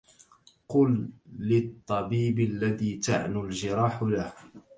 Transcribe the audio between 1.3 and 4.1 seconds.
للطبيب الذي تعنو الجراح